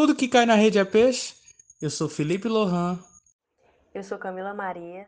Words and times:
Tudo 0.00 0.16
que 0.16 0.28
cai 0.28 0.46
na 0.46 0.54
rede 0.54 0.78
é 0.78 0.84
peixe. 0.86 1.34
Eu 1.78 1.90
sou 1.90 2.08
Felipe 2.08 2.48
Lohan. 2.48 2.98
Eu 3.92 4.02
sou 4.02 4.16
Camila 4.16 4.54
Maria. 4.54 5.06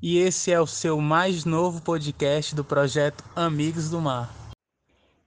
E 0.00 0.16
esse 0.16 0.50
é 0.50 0.58
o 0.58 0.66
seu 0.66 0.98
mais 0.98 1.44
novo 1.44 1.82
podcast 1.82 2.54
do 2.54 2.64
projeto 2.64 3.22
Amigos 3.36 3.90
do 3.90 4.00
Mar. 4.00 4.30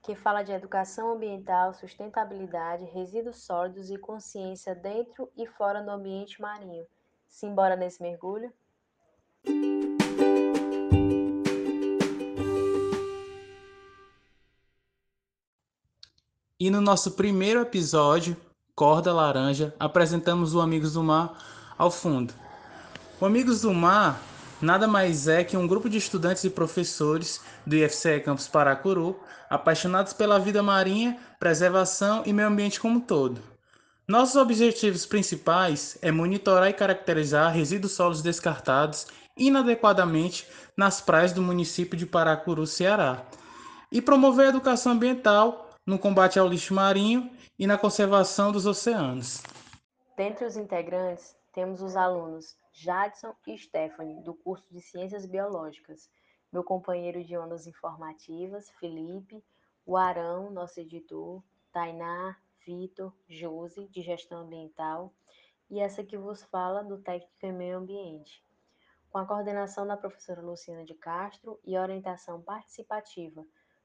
Que 0.02 0.16
fala 0.16 0.42
de 0.42 0.50
educação 0.50 1.12
ambiental, 1.12 1.72
sustentabilidade, 1.74 2.84
resíduos 2.86 3.36
sólidos 3.44 3.88
e 3.88 3.96
consciência 3.96 4.74
dentro 4.74 5.30
e 5.36 5.46
fora 5.46 5.84
do 5.84 5.92
ambiente 5.92 6.42
marinho. 6.42 6.84
Simbora 7.28 7.76
nesse 7.76 8.02
mergulho? 8.02 8.52
E 16.62 16.68
no 16.68 16.82
nosso 16.82 17.12
primeiro 17.12 17.62
episódio, 17.62 18.36
Corda 18.74 19.14
Laranja, 19.14 19.74
apresentamos 19.80 20.54
o 20.54 20.60
Amigos 20.60 20.92
do 20.92 21.02
Mar 21.02 21.32
ao 21.78 21.90
fundo. 21.90 22.34
O 23.18 23.24
Amigos 23.24 23.62
do 23.62 23.72
Mar 23.72 24.20
nada 24.60 24.86
mais 24.86 25.26
é 25.26 25.42
que 25.42 25.56
um 25.56 25.66
grupo 25.66 25.88
de 25.88 25.96
estudantes 25.96 26.44
e 26.44 26.50
professores 26.50 27.40
do 27.66 27.74
IFCE 27.76 28.20
Campus 28.20 28.46
Paracuru, 28.46 29.18
apaixonados 29.48 30.12
pela 30.12 30.38
vida 30.38 30.62
marinha, 30.62 31.16
preservação 31.38 32.24
e 32.26 32.32
meio 32.34 32.48
ambiente 32.48 32.78
como 32.78 32.98
um 32.98 33.00
todo. 33.00 33.40
Nossos 34.06 34.36
objetivos 34.36 35.06
principais 35.06 35.96
é 36.02 36.12
monitorar 36.12 36.68
e 36.68 36.74
caracterizar 36.74 37.54
resíduos 37.54 37.92
sólidos 37.92 38.20
descartados 38.20 39.06
inadequadamente 39.34 40.46
nas 40.76 41.00
praias 41.00 41.32
do 41.32 41.40
município 41.40 41.96
de 41.96 42.04
Paracuru, 42.04 42.66
Ceará, 42.66 43.22
e 43.90 44.02
promover 44.02 44.44
a 44.44 44.50
educação 44.50 44.92
ambiental 44.92 45.69
no 45.90 45.98
combate 45.98 46.38
ao 46.38 46.46
lixo 46.46 46.72
marinho 46.72 47.28
e 47.58 47.66
na 47.66 47.76
conservação 47.76 48.52
dos 48.52 48.64
oceanos. 48.64 49.42
Dentre 50.16 50.44
os 50.44 50.56
integrantes, 50.56 51.36
temos 51.52 51.82
os 51.82 51.96
alunos 51.96 52.56
Jadson 52.72 53.34
e 53.44 53.58
Stephanie, 53.58 54.22
do 54.22 54.32
curso 54.32 54.64
de 54.70 54.80
Ciências 54.80 55.26
Biológicas, 55.26 56.08
meu 56.52 56.62
companheiro 56.62 57.24
de 57.24 57.36
ondas 57.36 57.66
informativas, 57.66 58.70
Felipe, 58.78 59.42
o 59.84 59.96
Arão, 59.96 60.48
nosso 60.50 60.78
editor, 60.78 61.42
Tainá, 61.72 62.36
Vitor, 62.64 63.12
Josi, 63.28 63.88
de 63.88 64.00
Gestão 64.00 64.42
Ambiental, 64.42 65.12
e 65.68 65.80
essa 65.80 66.04
que 66.04 66.16
vos 66.16 66.44
fala 66.44 66.84
do 66.84 66.98
Técnico 66.98 67.34
em 67.42 67.52
Meio 67.52 67.78
Ambiente, 67.78 68.44
com 69.10 69.18
a 69.18 69.26
coordenação 69.26 69.84
da 69.84 69.96
professora 69.96 70.40
Luciana 70.40 70.84
de 70.84 70.94
Castro 70.94 71.58
e 71.64 71.76
orientação 71.76 72.40
participativa 72.40 73.44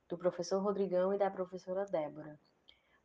do 0.09 0.17
professor 0.17 0.61
Rodrigão 0.61 1.13
e 1.13 1.17
da 1.17 1.29
professora 1.29 1.85
Débora. 1.85 2.39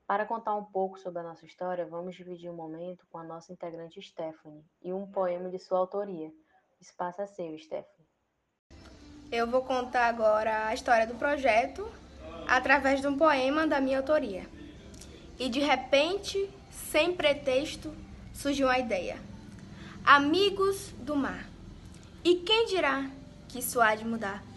Para 0.07 0.27
contar 0.27 0.57
um 0.57 0.65
pouco 0.65 0.99
sobre 0.99 1.21
a 1.21 1.23
nossa 1.23 1.47
história, 1.47 1.87
vamos 1.87 2.17
dividir 2.17 2.51
um 2.51 2.57
momento 2.57 3.07
com 3.11 3.19
a 3.19 3.25
nossa 3.25 3.53
integrante 3.53 4.03
Stephanie 4.03 4.65
e 4.83 4.93
um 4.93 5.07
poema 5.07 5.49
de 5.49 5.59
sua 5.59 5.79
autoria. 5.79 6.29
O 6.29 6.83
espaço 6.83 7.23
é 7.23 7.27
seu, 7.27 7.57
Stephanie. 7.59 8.09
Eu 9.31 9.47
vou 9.47 9.63
contar 9.63 10.09
agora 10.09 10.67
a 10.67 10.75
história 10.75 11.07
do 11.07 11.15
projeto 11.15 11.89
através 12.49 13.01
de 13.01 13.07
um 13.07 13.17
poema 13.17 13.67
da 13.67 13.81
minha 13.81 13.99
autoria. 13.99 14.49
E 15.39 15.49
de 15.49 15.61
repente, 15.61 16.51
sem 16.71 17.15
pretexto, 17.15 17.95
surgiu 18.35 18.69
a 18.69 18.81
ideia. 18.81 19.17
Amigos 20.05 20.91
do 20.99 21.15
mar. 21.15 21.49
E 22.25 22.37
quem 22.37 22.67
dirá 22.67 23.09
que 23.49 23.61
isso 23.61 23.81
há 23.81 23.95
de 23.95 24.05
mudar? 24.05 24.50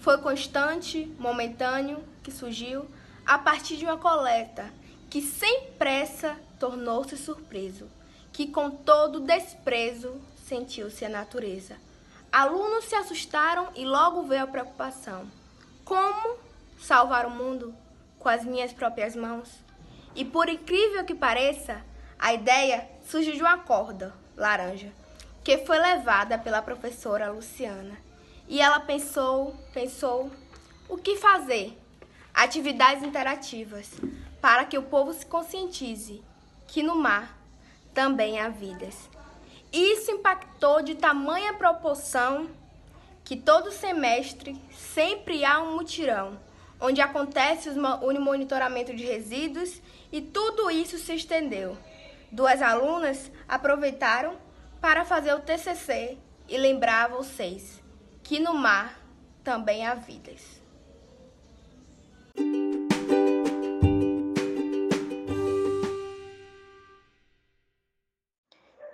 Foi 0.00 0.16
constante, 0.16 1.14
momentâneo, 1.18 2.02
que 2.22 2.30
surgiu 2.32 2.86
a 3.26 3.36
partir 3.36 3.76
de 3.76 3.84
uma 3.84 3.98
coleta 3.98 4.72
que 5.10 5.20
sem 5.20 5.72
pressa 5.78 6.38
tornou-se 6.58 7.18
surpreso, 7.18 7.86
que 8.32 8.46
com 8.46 8.70
todo 8.70 9.20
desprezo 9.20 10.18
sentiu-se 10.46 11.04
a 11.04 11.08
natureza. 11.10 11.76
Alunos 12.32 12.86
se 12.86 12.94
assustaram 12.94 13.68
e 13.76 13.84
logo 13.84 14.22
veio 14.22 14.44
a 14.44 14.46
preocupação. 14.46 15.26
Como 15.84 16.38
salvar 16.78 17.26
o 17.26 17.30
mundo 17.30 17.74
com 18.18 18.28
as 18.30 18.42
minhas 18.42 18.72
próprias 18.72 19.14
mãos? 19.14 19.50
E 20.14 20.24
por 20.24 20.48
incrível 20.48 21.04
que 21.04 21.14
pareça, 21.14 21.84
a 22.18 22.32
ideia 22.32 22.88
surgiu 23.06 23.34
de 23.34 23.42
uma 23.42 23.58
corda 23.58 24.14
laranja, 24.34 24.90
que 25.44 25.58
foi 25.58 25.78
levada 25.78 26.38
pela 26.38 26.62
professora 26.62 27.30
Luciana 27.30 28.09
e 28.50 28.60
ela 28.60 28.80
pensou, 28.80 29.54
pensou, 29.72 30.28
o 30.88 30.96
que 30.96 31.16
fazer? 31.16 31.78
Atividades 32.34 33.04
interativas, 33.04 33.88
para 34.40 34.64
que 34.64 34.76
o 34.76 34.82
povo 34.82 35.14
se 35.14 35.24
conscientize 35.24 36.20
que 36.66 36.82
no 36.82 36.96
mar 36.96 37.38
também 37.94 38.40
há 38.40 38.48
vidas. 38.48 39.08
Isso 39.72 40.10
impactou 40.10 40.82
de 40.82 40.96
tamanha 40.96 41.54
proporção 41.54 42.50
que 43.24 43.36
todo 43.36 43.70
semestre 43.70 44.60
sempre 44.72 45.44
há 45.44 45.60
um 45.60 45.76
mutirão, 45.76 46.36
onde 46.80 47.00
acontece 47.00 47.70
o 47.70 48.20
monitoramento 48.20 48.92
de 48.96 49.04
resíduos 49.04 49.80
e 50.10 50.20
tudo 50.20 50.72
isso 50.72 50.98
se 50.98 51.14
estendeu. 51.14 51.78
Duas 52.32 52.60
alunas 52.60 53.30
aproveitaram 53.46 54.36
para 54.80 55.04
fazer 55.04 55.34
o 55.34 55.40
TCC 55.40 56.18
e 56.48 56.58
lembrar 56.58 57.10
vocês 57.10 57.79
que 58.30 58.38
no 58.38 58.54
mar 58.54 58.96
também 59.42 59.84
há 59.84 59.96
vidas. 59.96 60.62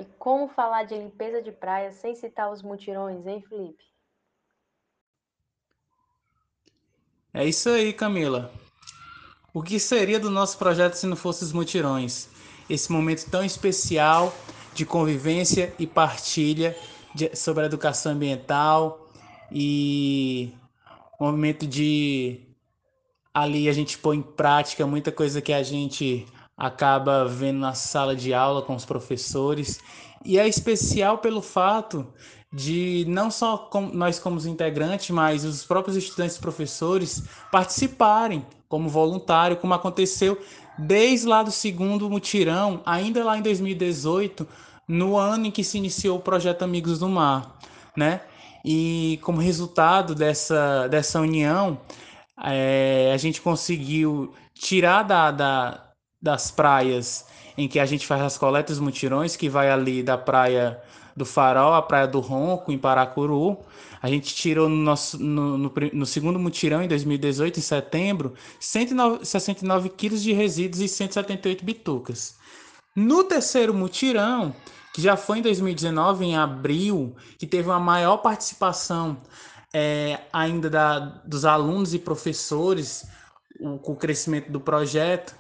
E 0.01 0.05
como 0.19 0.49
falar 0.49 0.85
de 0.85 0.97
limpeza 0.97 1.43
de 1.43 1.53
praia 1.53 1.93
sem 1.93 2.15
citar 2.15 2.51
os 2.51 2.63
mutirões, 2.63 3.27
hein, 3.27 3.45
Felipe? 3.47 3.85
É 7.35 7.45
isso 7.45 7.69
aí, 7.69 7.93
Camila. 7.93 8.51
O 9.53 9.63
que 9.63 9.79
seria 9.79 10.19
do 10.19 10.31
nosso 10.31 10.57
projeto 10.57 10.95
se 10.95 11.07
não 11.07 11.15
fosse 11.15 11.45
os 11.45 11.53
mutirões? 11.53 12.31
Esse 12.71 12.91
momento 12.91 13.31
tão 13.31 13.45
especial 13.45 14.33
de 14.73 14.87
convivência 14.87 15.75
e 15.79 15.87
partilha 15.87 16.75
de, 17.15 17.37
sobre 17.37 17.65
a 17.65 17.67
educação 17.67 18.13
ambiental, 18.13 19.06
e 19.51 20.53
momento 21.19 21.67
de 21.67 22.41
ali 23.33 23.69
a 23.69 23.73
gente 23.73 23.99
pôr 23.99 24.15
em 24.15 24.23
prática 24.23 24.87
muita 24.87 25.13
coisa 25.13 25.41
que 25.41 25.53
a 25.53 25.63
gente 25.63 26.27
acaba 26.57 27.27
vendo 27.27 27.59
na 27.59 27.75
sala 27.75 28.17
de 28.17 28.33
aula 28.33 28.63
com 28.63 28.75
os 28.75 28.85
professores 28.85 29.79
e 30.25 30.39
é 30.39 30.49
especial 30.49 31.19
pelo 31.19 31.43
fato 31.43 32.07
de 32.53 33.05
não 33.09 33.31
só 33.31 33.69
nós 33.93 34.19
como 34.19 34.41
integrantes, 34.47 35.11
mas 35.11 35.45
os 35.45 35.65
próprios 35.65 35.97
estudantes 35.97 36.37
e 36.37 36.41
professores 36.41 37.23
participarem 37.53 38.47
como 38.69 38.89
voluntário, 38.89 39.57
como 39.57 39.75
aconteceu 39.75 40.41
desde 40.79 41.27
lá 41.27 41.43
do 41.43 41.51
segundo 41.51 42.09
mutirão, 42.11 42.83
ainda 42.85 43.25
lá 43.25 43.37
em 43.39 43.43
2018, 43.43 44.47
no 44.89 45.17
ano 45.17 45.47
em 45.47 45.51
que 45.51 45.65
se 45.65 45.79
iniciou 45.79 46.19
o 46.19 46.23
projeto 46.23 46.63
Amigos 46.63 46.99
do 46.99 47.09
Mar, 47.09 47.59
né? 47.97 48.23
E 48.69 49.21
como 49.23 49.41
resultado 49.41 50.13
dessa, 50.13 50.89
dessa 50.89 51.21
união, 51.21 51.81
é, 52.45 53.13
a 53.15 53.17
gente 53.17 53.41
conseguiu 53.41 54.35
tirar 54.55 55.05
da, 55.05 55.31
da, 55.31 55.93
das 56.21 56.51
praias 56.51 57.27
em 57.57 57.69
que 57.69 57.79
a 57.79 57.87
gente 57.87 58.05
faz 58.05 58.21
as 58.23 58.37
coletas 58.37 58.81
mutirões, 58.81 59.37
que 59.37 59.49
vai 59.49 59.71
ali 59.71 60.03
da 60.03 60.19
praia 60.19 60.83
do 61.17 61.25
Farol 61.25 61.75
à 61.75 61.81
praia 61.81 62.09
do 62.09 62.19
Ronco, 62.19 62.73
em 62.73 62.79
Paracuru. 62.79 63.57
A 64.03 64.09
gente 64.09 64.35
tirou 64.35 64.69
no, 64.69 64.75
nosso, 64.75 65.17
no, 65.17 65.57
no, 65.57 65.73
no 65.93 66.05
segundo 66.05 66.37
mutirão, 66.37 66.83
em 66.83 66.89
2018, 66.89 67.61
em 67.61 67.63
setembro, 67.63 68.35
169 68.59 69.91
quilos 69.91 70.25
de 70.25 70.33
resíduos 70.33 70.81
e 70.81 70.89
178 70.89 71.65
bitucas. 71.65 72.37
No 72.97 73.23
terceiro 73.25 73.75
mutirão, 73.75 74.57
que 74.95 75.03
já 75.03 75.19
foi 75.19 75.41
em 75.41 75.43
2019, 75.43 76.25
em 76.25 76.37
abril, 76.37 77.15
que 77.39 77.47
teve 77.47 77.69
uma 77.69 77.79
maior 77.79 78.17
participação 78.17 79.21
é, 79.75 80.21
ainda 80.33 80.71
da, 80.71 80.99
dos 80.99 81.45
alunos 81.45 81.93
e 81.93 81.99
professores 81.99 83.07
o, 83.61 83.79
com 83.79 83.93
o 83.93 83.97
crescimento 83.97 84.51
do 84.51 84.59
projeto. 84.59 85.35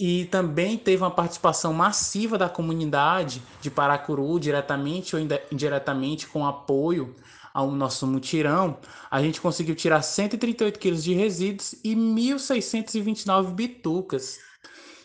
E 0.00 0.24
também 0.24 0.76
teve 0.76 1.00
uma 1.00 1.10
participação 1.12 1.72
massiva 1.72 2.36
da 2.36 2.48
comunidade 2.48 3.40
de 3.60 3.70
Paracuru, 3.70 4.40
diretamente 4.40 5.14
ou 5.14 5.22
indiretamente, 5.52 6.26
com 6.26 6.44
apoio 6.44 7.14
ao 7.54 7.70
nosso 7.70 8.04
mutirão. 8.04 8.78
A 9.08 9.22
gente 9.22 9.40
conseguiu 9.40 9.76
tirar 9.76 10.02
138 10.02 10.78
quilos 10.78 11.04
de 11.04 11.14
resíduos 11.14 11.74
e 11.84 11.94
1.629 11.94 13.52
bitucas. 13.52 14.38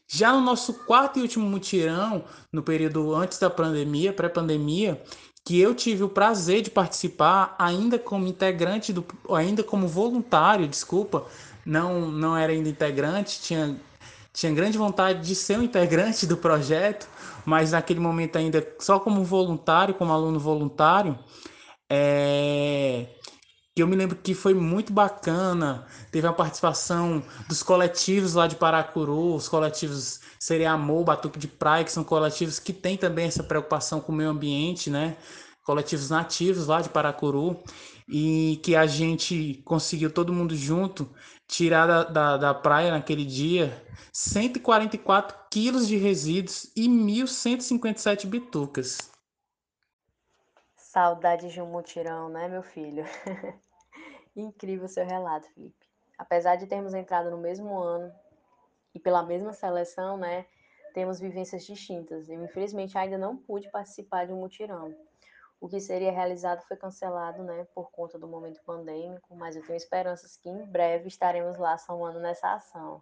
Já 0.07 0.33
no 0.33 0.41
nosso 0.41 0.73
quarto 0.85 1.19
e 1.19 1.21
último 1.21 1.45
mutirão, 1.49 2.23
no 2.51 2.61
período 2.61 3.13
antes 3.15 3.39
da 3.39 3.49
pandemia, 3.49 4.13
pré-pandemia, 4.13 5.01
que 5.43 5.59
eu 5.59 5.75
tive 5.75 6.03
o 6.03 6.09
prazer 6.09 6.61
de 6.61 6.71
participar 6.71 7.55
ainda 7.59 7.99
como 7.99 8.27
integrante 8.27 8.91
do 8.91 9.05
ainda 9.31 9.63
como 9.63 9.87
voluntário, 9.87 10.67
desculpa, 10.67 11.25
não 11.65 12.09
não 12.11 12.35
era 12.37 12.51
ainda 12.51 12.69
integrante, 12.69 13.41
tinha 13.41 13.79
tinha 14.33 14.51
grande 14.53 14.77
vontade 14.77 15.25
de 15.25 15.33
ser 15.33 15.57
um 15.57 15.63
integrante 15.63 16.27
do 16.27 16.35
projeto, 16.37 17.07
mas 17.45 17.71
naquele 17.71 17.99
momento 18.01 18.37
ainda 18.37 18.67
só 18.79 18.99
como 18.99 19.23
voluntário, 19.23 19.95
como 19.95 20.11
aluno 20.11 20.39
voluntário, 20.39 21.17
é, 21.89 23.07
eu 23.81 23.87
me 23.87 23.95
lembro 23.95 24.15
que 24.15 24.33
foi 24.33 24.53
muito 24.53 24.93
bacana. 24.93 25.85
Teve 26.11 26.27
a 26.27 26.33
participação 26.33 27.21
dos 27.47 27.61
coletivos 27.61 28.33
lá 28.33 28.47
de 28.47 28.55
Paracuru, 28.55 29.35
os 29.35 29.49
coletivos 29.49 30.21
Seria 30.39 30.71
Amor, 30.71 31.03
Batuque 31.03 31.37
de 31.37 31.47
Praia, 31.47 31.83
que 31.83 31.91
são 31.91 32.03
coletivos 32.03 32.57
que 32.57 32.71
têm 32.71 32.97
também 32.97 33.27
essa 33.27 33.43
preocupação 33.43 33.99
com 33.99 34.13
o 34.13 34.15
meio 34.15 34.29
ambiente, 34.29 34.89
né? 34.89 35.17
Coletivos 35.63 36.09
nativos 36.09 36.67
lá 36.67 36.81
de 36.81 36.89
Paracuru, 36.89 37.61
e 38.07 38.61
que 38.63 38.75
a 38.75 38.85
gente 38.85 39.61
conseguiu 39.65 40.11
todo 40.11 40.31
mundo 40.31 40.55
junto 40.55 41.09
tirar 41.47 41.87
da, 41.87 42.03
da, 42.03 42.37
da 42.37 42.53
praia 42.53 42.91
naquele 42.91 43.25
dia 43.25 43.85
144 44.13 45.37
quilos 45.51 45.87
de 45.87 45.97
resíduos 45.97 46.71
e 46.75 46.87
1.157 46.87 48.25
bitucas. 48.27 49.11
Saudade 50.77 51.51
de 51.51 51.59
um 51.59 51.69
mutirão, 51.69 52.29
né, 52.29 52.47
meu 52.47 52.63
filho? 52.63 53.03
Incrível 54.35 54.87
seu 54.87 55.05
relato, 55.05 55.47
Felipe. 55.53 55.87
Apesar 56.17 56.55
de 56.55 56.67
termos 56.67 56.93
entrado 56.93 57.31
no 57.31 57.37
mesmo 57.37 57.77
ano 57.77 58.13
e 58.93 58.99
pela 58.99 59.23
mesma 59.23 59.53
seleção, 59.53 60.17
né, 60.17 60.45
temos 60.93 61.19
vivências 61.19 61.65
distintas. 61.65 62.29
Eu, 62.29 62.43
infelizmente, 62.43 62.97
ainda 62.97 63.17
não 63.17 63.37
pude 63.37 63.69
participar 63.69 64.25
de 64.25 64.33
um 64.33 64.39
mutirão. 64.39 64.95
O 65.59 65.67
que 65.69 65.79
seria 65.79 66.11
realizado 66.11 66.61
foi 66.67 66.75
cancelado, 66.77 67.43
né, 67.43 67.65
por 67.73 67.91
conta 67.91 68.19
do 68.19 68.27
momento 68.27 68.61
pandêmico, 68.63 69.35
mas 69.35 69.55
eu 69.55 69.65
tenho 69.65 69.77
esperanças 69.77 70.35
que 70.35 70.49
em 70.49 70.65
breve 70.65 71.07
estaremos 71.07 71.57
lá 71.57 71.77
somando 71.77 72.19
nessa 72.19 72.53
ação. 72.53 73.01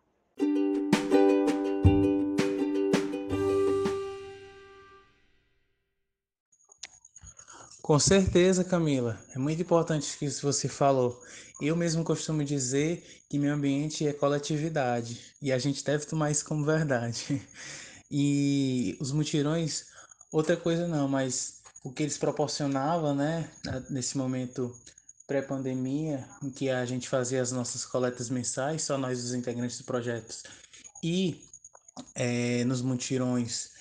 Com 7.83 8.00
certeza, 8.00 8.63
Camila. 8.63 9.19
É 9.35 9.38
muito 9.38 9.62
importante 9.62 10.18
que 10.18 10.30
você 10.30 10.69
falou. 10.69 11.21
Eu 11.62 11.75
mesmo 11.75 12.01
costumo 12.01 12.41
dizer 12.41 13.03
que 13.30 13.38
meio 13.38 13.53
ambiente 13.53 14.07
é 14.07 14.13
coletividade 14.13 15.19
e 15.41 15.51
a 15.51 15.59
gente 15.59 15.83
deve 15.83 16.06
tomar 16.06 16.31
isso 16.31 16.45
como 16.45 16.65
verdade. 16.65 17.45
E 18.15 18.95
os 19.01 19.12
mutirões, 19.12 19.88
outra 20.31 20.56
coisa 20.56 20.88
não, 20.88 21.07
mas 21.07 21.63
o 21.83 21.91
que 21.91 22.03
eles 22.03 22.15
proporcionavam, 22.15 23.15
né, 23.15 23.50
nesse 23.89 24.15
momento 24.19 24.71
pré-pandemia, 25.25 26.24
em 26.44 26.51
que 26.51 26.69
a 26.69 26.85
gente 26.85 27.09
fazia 27.09 27.41
as 27.41 27.51
nossas 27.51 27.83
coletas 27.85 28.30
mensais, 28.30 28.83
só 28.83 29.00
nós 29.00 29.24
os 29.24 29.33
integrantes 29.33 29.80
do 29.80 29.83
projeto, 29.83 30.44
e 31.01 31.41
é, 32.13 32.63
nos 32.65 32.83
mutirões 32.83 33.72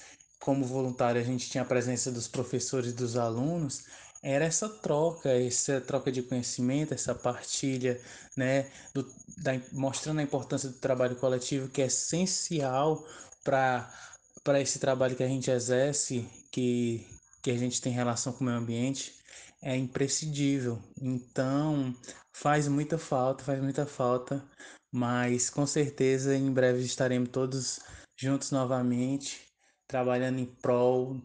como 0.42 0.64
voluntário, 0.64 1.20
a 1.20 1.24
gente 1.24 1.48
tinha 1.48 1.62
a 1.62 1.66
presença 1.66 2.10
dos 2.10 2.26
professores 2.26 2.90
e 2.90 2.94
dos 2.94 3.16
alunos, 3.16 3.84
era 4.20 4.44
essa 4.44 4.68
troca, 4.68 5.30
essa 5.30 5.80
troca 5.80 6.10
de 6.10 6.20
conhecimento, 6.20 6.92
essa 6.92 7.14
partilha, 7.14 8.00
né, 8.36 8.68
do, 8.92 9.08
da, 9.38 9.52
mostrando 9.70 10.18
a 10.18 10.22
importância 10.22 10.68
do 10.68 10.78
trabalho 10.78 11.14
coletivo, 11.14 11.68
que 11.68 11.80
é 11.80 11.86
essencial 11.86 13.06
para 13.44 14.60
esse 14.60 14.80
trabalho 14.80 15.14
que 15.14 15.22
a 15.22 15.28
gente 15.28 15.48
exerce, 15.48 16.28
que, 16.50 17.06
que 17.40 17.50
a 17.52 17.56
gente 17.56 17.80
tem 17.80 17.92
relação 17.92 18.32
com 18.32 18.42
o 18.42 18.46
meio 18.46 18.58
ambiente, 18.58 19.14
é 19.62 19.76
imprescindível. 19.76 20.76
Então, 21.00 21.94
faz 22.32 22.66
muita 22.66 22.98
falta, 22.98 23.44
faz 23.44 23.62
muita 23.62 23.86
falta, 23.86 24.44
mas 24.92 25.48
com 25.50 25.66
certeza 25.68 26.34
em 26.34 26.52
breve 26.52 26.82
estaremos 26.82 27.28
todos 27.28 27.78
juntos 28.16 28.50
novamente 28.50 29.51
trabalhando 29.92 30.38
em 30.38 30.46
prol 30.46 31.20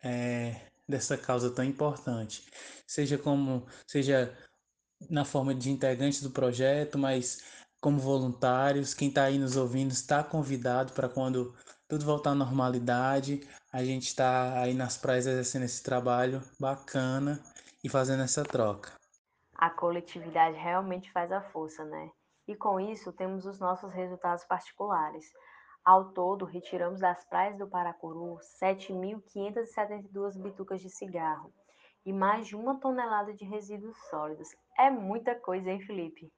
é, 0.00 0.54
dessa 0.88 1.18
causa 1.18 1.50
tão 1.50 1.64
importante, 1.64 2.46
seja 2.86 3.18
como 3.18 3.66
seja 3.84 4.32
na 5.10 5.24
forma 5.24 5.52
de 5.52 5.70
integrantes 5.70 6.22
do 6.22 6.30
projeto, 6.30 6.96
mas 6.96 7.42
como 7.80 7.98
voluntários, 7.98 8.94
quem 8.94 9.08
está 9.08 9.24
aí 9.24 9.40
nos 9.40 9.56
ouvindo 9.56 9.90
está 9.90 10.22
convidado 10.22 10.92
para 10.92 11.08
quando 11.08 11.52
tudo 11.88 12.04
voltar 12.04 12.30
à 12.30 12.34
normalidade, 12.34 13.40
a 13.72 13.82
gente 13.82 14.06
está 14.06 14.60
aí 14.60 14.72
nas 14.72 14.96
praias 14.96 15.26
exercendo 15.26 15.64
esse 15.64 15.82
trabalho 15.82 16.40
bacana 16.60 17.42
e 17.82 17.88
fazendo 17.88 18.22
essa 18.22 18.44
troca. 18.44 18.92
A 19.56 19.68
coletividade 19.68 20.56
realmente 20.56 21.10
faz 21.10 21.32
a 21.32 21.40
força, 21.40 21.84
né? 21.84 22.08
E 22.46 22.54
com 22.54 22.78
isso 22.78 23.12
temos 23.12 23.46
os 23.46 23.58
nossos 23.58 23.92
resultados 23.92 24.44
particulares. 24.44 25.26
Ao 25.84 26.12
todo, 26.12 26.44
retiramos 26.44 27.00
das 27.00 27.24
praias 27.24 27.58
do 27.58 27.66
Paracuru 27.66 28.38
7.572 28.62 30.40
bitucas 30.40 30.80
de 30.80 30.88
cigarro 30.88 31.52
e 32.06 32.12
mais 32.12 32.46
de 32.46 32.54
uma 32.54 32.78
tonelada 32.78 33.34
de 33.34 33.44
resíduos 33.44 33.96
sólidos. 34.08 34.48
É 34.78 34.88
muita 34.90 35.34
coisa, 35.34 35.70
hein, 35.70 35.80
Felipe? 35.80 36.32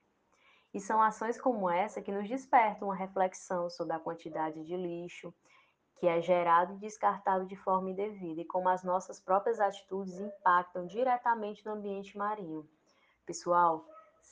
E 0.73 0.79
são 0.79 0.99
ações 0.99 1.39
como 1.39 1.69
essa 1.69 2.01
que 2.01 2.11
nos 2.11 2.27
despertam 2.27 2.87
uma 2.87 2.95
reflexão 2.95 3.69
sobre 3.69 3.93
a 3.93 3.99
quantidade 3.99 4.63
de 4.65 4.75
lixo 4.75 5.31
que 5.97 6.07
é 6.07 6.19
gerado 6.21 6.73
e 6.73 6.79
descartado 6.79 7.45
de 7.45 7.55
forma 7.55 7.91
indevida 7.91 8.41
e 8.41 8.45
como 8.45 8.67
as 8.67 8.83
nossas 8.83 9.19
próprias 9.19 9.59
atitudes 9.59 10.19
impactam 10.19 10.87
diretamente 10.87 11.63
no 11.65 11.73
ambiente 11.73 12.17
marinho. 12.17 12.67
Pessoal, 13.27 13.85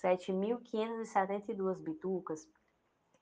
7.572 0.04 1.80
bitucas 1.80 2.48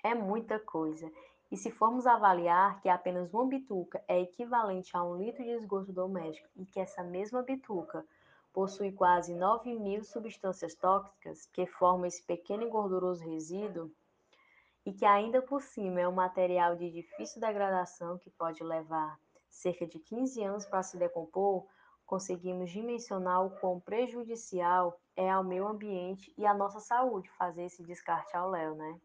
é 0.03 0.15
muita 0.15 0.57
coisa 0.57 1.11
e 1.51 1.57
se 1.57 1.69
formos 1.69 2.07
avaliar 2.07 2.79
que 2.79 2.87
apenas 2.87 3.33
uma 3.33 3.45
bituca 3.45 4.01
é 4.07 4.21
equivalente 4.21 4.95
a 4.95 5.03
um 5.03 5.17
litro 5.17 5.43
de 5.43 5.49
esgoto 5.49 5.91
doméstico 5.91 6.47
e 6.55 6.65
que 6.65 6.79
essa 6.79 7.03
mesma 7.03 7.43
bituca 7.43 8.05
possui 8.53 8.93
quase 8.93 9.33
9 9.35 9.73
mil 9.75 10.03
substâncias 10.03 10.73
tóxicas 10.75 11.45
que 11.47 11.65
formam 11.65 12.05
esse 12.05 12.23
pequeno 12.23 12.63
e 12.63 12.69
gorduroso 12.69 13.23
resíduo, 13.23 13.91
e 14.85 14.93
que 14.93 15.05
ainda 15.05 15.41
por 15.41 15.61
cima 15.61 15.99
é 16.01 16.07
um 16.07 16.13
material 16.13 16.75
de 16.75 16.89
difícil 16.89 17.39
degradação 17.39 18.17
que 18.17 18.29
pode 18.29 18.63
levar 18.63 19.19
cerca 19.49 19.85
de 19.85 19.99
15 19.99 20.43
anos 20.43 20.65
para 20.65 20.81
se 20.81 20.97
decompor, 20.97 21.65
conseguimos 22.05 22.71
dimensionar 22.71 23.45
o 23.45 23.51
quão 23.59 23.79
prejudicial 23.79 24.99
é 25.15 25.29
ao 25.29 25.43
meio 25.43 25.67
ambiente 25.67 26.33
e 26.37 26.45
à 26.45 26.53
nossa 26.53 26.79
saúde 26.79 27.29
fazer 27.31 27.63
esse 27.63 27.83
descarte 27.83 28.35
ao 28.35 28.49
léu, 28.49 28.75
né? 28.75 28.99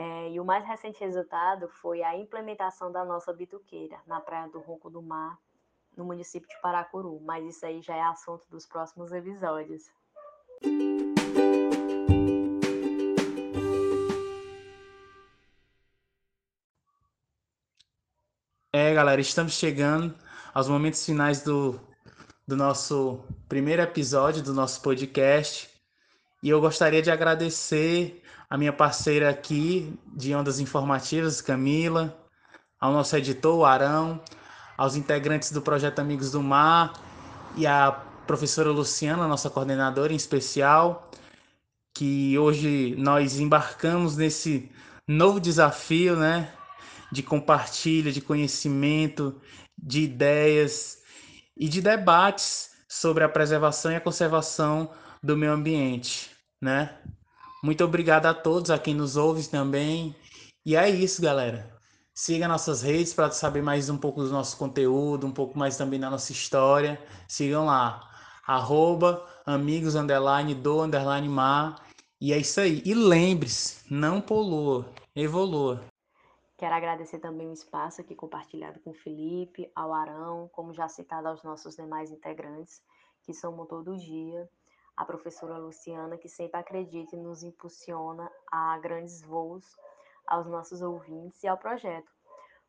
É, 0.00 0.30
e 0.30 0.38
o 0.38 0.44
mais 0.44 0.64
recente 0.64 1.00
resultado 1.00 1.68
foi 1.68 2.04
a 2.04 2.16
implementação 2.16 2.92
da 2.92 3.04
nossa 3.04 3.32
bituqueira 3.32 3.98
na 4.06 4.20
Praia 4.20 4.48
do 4.48 4.60
Ronco 4.60 4.88
do 4.88 5.02
Mar, 5.02 5.36
no 5.96 6.04
município 6.04 6.48
de 6.48 6.54
Paracuru, 6.62 7.18
mas 7.20 7.44
isso 7.44 7.66
aí 7.66 7.82
já 7.82 7.96
é 7.96 8.02
assunto 8.02 8.46
dos 8.48 8.64
próximos 8.64 9.10
episódios. 9.10 9.90
É, 18.72 18.94
galera, 18.94 19.20
estamos 19.20 19.54
chegando 19.54 20.14
aos 20.54 20.68
momentos 20.68 21.04
finais 21.04 21.42
do, 21.42 21.80
do 22.46 22.56
nosso 22.56 23.24
primeiro 23.48 23.82
episódio 23.82 24.44
do 24.44 24.54
nosso 24.54 24.80
podcast. 24.80 25.68
E 26.40 26.50
eu 26.50 26.60
gostaria 26.60 27.02
de 27.02 27.10
agradecer 27.10 28.22
a 28.50 28.56
minha 28.56 28.72
parceira 28.72 29.28
aqui 29.28 29.92
de 30.06 30.34
Ondas 30.34 30.58
Informativas, 30.58 31.40
Camila, 31.40 32.18
ao 32.80 32.92
nosso 32.92 33.16
editor, 33.16 33.64
Arão, 33.66 34.22
aos 34.76 34.96
integrantes 34.96 35.52
do 35.52 35.60
projeto 35.60 35.98
Amigos 35.98 36.30
do 36.30 36.42
Mar. 36.42 36.92
E 37.56 37.66
a 37.66 37.92
professora 38.26 38.70
Luciana, 38.70 39.28
nossa 39.28 39.50
coordenadora 39.50 40.12
em 40.12 40.16
especial, 40.16 41.10
que 41.94 42.38
hoje 42.38 42.94
nós 42.96 43.38
embarcamos 43.38 44.16
nesse 44.16 44.70
novo 45.06 45.40
desafio, 45.40 46.16
né, 46.16 46.52
de 47.10 47.22
compartilha, 47.22 48.12
de 48.12 48.20
conhecimento, 48.20 49.40
de 49.76 50.02
ideias 50.02 50.98
e 51.56 51.68
de 51.68 51.82
debates 51.82 52.70
sobre 52.88 53.24
a 53.24 53.28
preservação 53.28 53.90
e 53.90 53.96
a 53.96 54.00
conservação 54.00 54.90
do 55.22 55.36
meio 55.36 55.52
ambiente, 55.52 56.30
né? 56.62 56.96
Muito 57.62 57.84
obrigado 57.84 58.26
a 58.26 58.34
todos, 58.34 58.70
a 58.70 58.78
quem 58.78 58.94
nos 58.94 59.16
ouve 59.16 59.48
também. 59.48 60.14
E 60.64 60.76
é 60.76 60.88
isso, 60.88 61.20
galera. 61.20 61.76
Siga 62.14 62.46
nossas 62.46 62.82
redes 62.82 63.12
para 63.12 63.30
saber 63.30 63.62
mais 63.62 63.90
um 63.90 63.98
pouco 63.98 64.22
do 64.22 64.30
nosso 64.30 64.56
conteúdo, 64.56 65.26
um 65.26 65.32
pouco 65.32 65.58
mais 65.58 65.76
também 65.76 65.98
da 65.98 66.08
nossa 66.08 66.30
história. 66.30 67.00
Sigam 67.28 67.66
lá, 67.66 68.08
arroba 68.46 69.26
amigos 69.44 69.96
underline 69.96 70.54
do 70.54 70.82
underline 70.82 71.28
mar. 71.28 71.84
E 72.20 72.32
é 72.32 72.38
isso 72.38 72.60
aí. 72.60 72.80
E 72.84 72.94
lembre-se, 72.94 73.92
não 73.92 74.20
polua, 74.20 74.92
evolua. 75.16 75.84
Quero 76.56 76.74
agradecer 76.74 77.18
também 77.18 77.48
o 77.48 77.52
espaço 77.52 78.00
aqui 78.00 78.14
compartilhado 78.14 78.80
com 78.80 78.90
o 78.90 78.94
Felipe, 78.94 79.70
ao 79.74 79.92
Arão, 79.92 80.48
como 80.52 80.74
já 80.74 80.88
citado 80.88 81.28
aos 81.28 81.42
nossos 81.42 81.76
demais 81.76 82.10
integrantes, 82.10 82.80
que 83.22 83.32
somam 83.32 83.66
todo 83.66 83.96
dia 83.96 84.48
a 84.98 85.04
professora 85.04 85.56
Luciana, 85.56 86.18
que 86.18 86.28
sempre 86.28 86.58
acredita 86.58 87.14
e 87.14 87.18
nos 87.20 87.44
impulsiona 87.44 88.28
a 88.50 88.76
grandes 88.78 89.22
voos 89.22 89.64
aos 90.26 90.44
nossos 90.48 90.82
ouvintes 90.82 91.40
e 91.44 91.46
ao 91.46 91.56
projeto, 91.56 92.10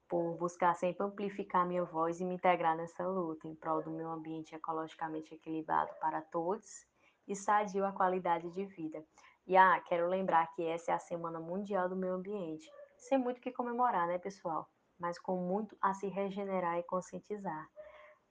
por 0.08 0.38
buscar 0.38 0.76
sempre 0.76 1.04
amplificar 1.04 1.66
minha 1.66 1.84
voz 1.84 2.20
e 2.20 2.26
me 2.26 2.36
integrar 2.36 2.78
nessa 2.78 3.06
luta 3.08 3.48
em 3.48 3.56
prol 3.56 3.82
do 3.82 3.90
meu 3.90 4.12
ambiente 4.12 4.54
ecologicamente 4.54 5.34
equilibrado 5.34 5.92
para 6.00 6.22
todos 6.22 6.86
e 7.28 7.36
sadio 7.36 7.84
à 7.84 7.92
qualidade 7.92 8.48
de 8.52 8.64
vida. 8.64 9.04
E 9.48 9.58
ah, 9.58 9.82
quero 9.88 10.08
lembrar 10.08 10.54
que 10.54 10.64
essa 10.64 10.92
é 10.92 10.94
a 10.94 11.00
Semana 11.00 11.40
Mundial 11.40 11.90
do 11.90 11.96
Meio 11.96 12.14
Ambiente. 12.14 12.70
Sem 12.96 13.18
muito 13.18 13.40
o 13.40 13.42
que 13.42 13.52
comemorar, 13.52 14.06
né, 14.08 14.20
pessoal? 14.20 14.70
Mas 15.00 15.18
com 15.18 15.36
muito 15.36 15.76
a 15.82 15.96
se 15.96 16.08
regenerar 16.08 16.78
e 16.78 16.84
conscientizar. 16.84 17.68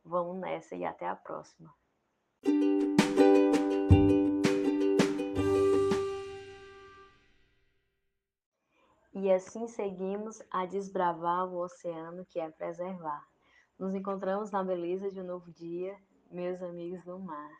Vamos 0.05 0.37
nessa 0.37 0.77
e 0.77 0.85
até 0.85 1.09
a 1.09 1.17
próxima. 1.17 1.75
E 9.21 9.33
assim 9.33 9.67
seguimos 9.67 10.41
a 10.49 10.65
desbravar 10.65 11.45
o 11.49 11.59
oceano 11.59 12.25
que 12.25 12.39
é 12.39 12.49
preservar. 12.53 13.27
Nos 13.77 13.93
encontramos 13.93 14.53
na 14.53 14.63
beleza 14.63 15.11
de 15.11 15.21
um 15.21 15.25
novo 15.25 15.51
dia, 15.51 15.97
meus 16.31 16.63
amigos 16.63 17.03
do 17.05 17.19
mar. 17.19 17.51